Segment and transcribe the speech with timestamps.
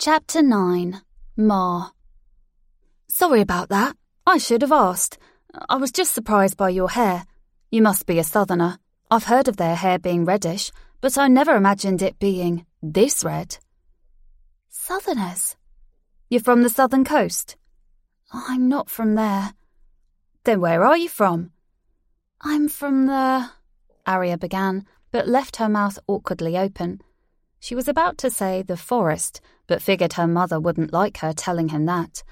[0.00, 1.02] Chapter 9
[1.36, 1.90] Mar
[3.08, 3.96] Sorry about that.
[4.24, 5.18] I should have asked.
[5.68, 7.26] I was just surprised by your hair.
[7.72, 8.78] You must be a southerner.
[9.10, 13.58] I've heard of their hair being reddish, but I never imagined it being this red.
[14.68, 15.56] Southerners?
[16.30, 17.56] You're from the southern coast?
[18.32, 19.52] I'm not from there.
[20.44, 21.50] Then where are you from?
[22.40, 23.50] I'm from the.
[24.06, 27.02] Aria began, but left her mouth awkwardly open.
[27.60, 31.68] She was about to say the forest, but figured her mother wouldn't like her telling
[31.68, 32.22] him that.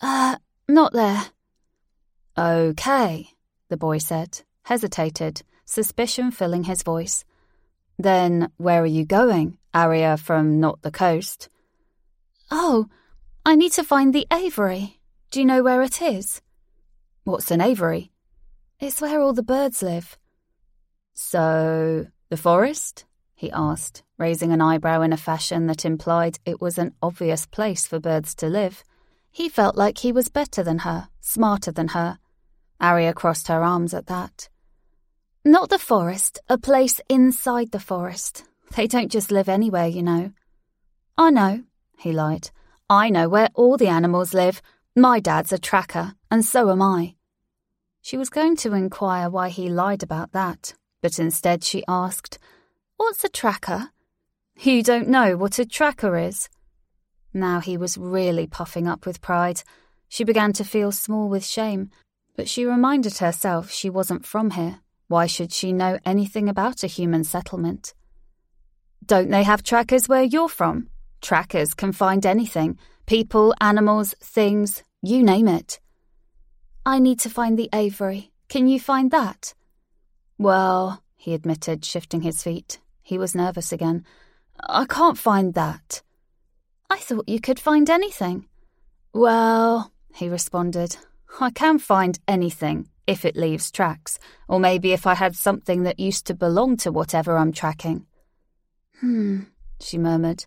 [0.00, 0.36] Uh,
[0.68, 1.26] not there.
[2.36, 3.30] Okay,
[3.68, 7.24] the boy said, hesitated, suspicion filling his voice.
[7.98, 11.48] Then where are you going, Aria from not the coast?
[12.50, 12.88] Oh,
[13.44, 15.00] I need to find the aviary.
[15.30, 16.40] Do you know where it is?
[17.24, 18.12] What's an aviary?
[18.80, 20.16] It's where all the birds live.
[21.14, 23.04] So, the forest?
[23.38, 27.86] He asked, raising an eyebrow in a fashion that implied it was an obvious place
[27.86, 28.82] for birds to live.
[29.30, 32.18] He felt like he was better than her, smarter than her.
[32.80, 34.48] Aria crossed her arms at that.
[35.44, 38.42] Not the forest, a place inside the forest.
[38.74, 40.32] They don't just live anywhere, you know.
[41.16, 41.62] I know,
[41.96, 42.50] he lied.
[42.90, 44.60] I know where all the animals live.
[44.96, 47.14] My dad's a tracker, and so am I.
[48.02, 52.40] She was going to inquire why he lied about that, but instead she asked,
[52.98, 53.90] What's a tracker?
[54.60, 56.48] You don't know what a tracker is?
[57.32, 59.62] Now he was really puffing up with pride.
[60.08, 61.90] She began to feel small with shame,
[62.36, 64.80] but she reminded herself she wasn't from here.
[65.06, 67.94] Why should she know anything about a human settlement?
[69.06, 70.88] Don't they have trackers where you're from?
[71.22, 75.78] Trackers can find anything people, animals, things, you name it.
[76.84, 78.32] I need to find the aviary.
[78.48, 79.54] Can you find that?
[80.36, 82.80] Well, he admitted, shifting his feet.
[83.08, 84.04] He was nervous again.
[84.68, 86.02] I can't find that.
[86.90, 88.44] I thought you could find anything.
[89.14, 90.98] Well, he responded,
[91.40, 95.98] I can find anything if it leaves tracks, or maybe if I had something that
[95.98, 98.04] used to belong to whatever I'm tracking.
[99.00, 99.44] Hmm,
[99.80, 100.44] she murmured.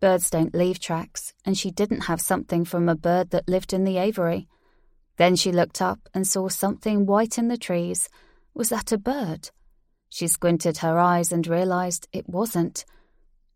[0.00, 3.84] Birds don't leave tracks, and she didn't have something from a bird that lived in
[3.84, 4.48] the aviary.
[5.18, 8.08] Then she looked up and saw something white in the trees.
[8.54, 9.50] Was that a bird?
[10.10, 12.84] She squinted her eyes and realized it wasn't.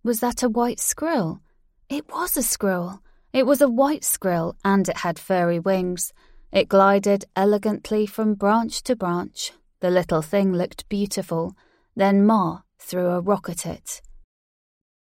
[0.04, 1.40] Was that a white squirrel?
[1.88, 3.02] It was a squirrel.
[3.32, 6.12] It was a white squirrel, and it had furry wings.
[6.52, 9.52] It glided elegantly from branch to branch.
[9.80, 11.56] The little thing looked beautiful.
[11.96, 14.00] Then Mar threw a rock at it.